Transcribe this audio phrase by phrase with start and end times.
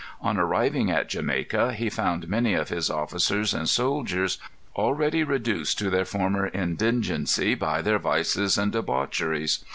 [0.19, 4.39] On arriving at Jamaica, he found many of his officers and soldiers
[4.75, 9.63] already reduced to their former indigency by their vices and debaucheries.